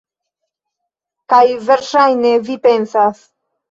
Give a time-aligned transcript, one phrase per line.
[1.35, 3.27] Kaj verŝajne vi pensas: